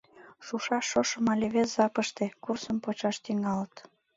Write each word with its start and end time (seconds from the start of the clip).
Шушаш 0.45 0.85
шошым 0.91 1.25
але 1.33 1.47
вес 1.55 1.69
жапыште, 1.77 2.25
курсым 2.43 2.77
почаш 2.83 3.15
тӱҥалыт. 3.23 3.73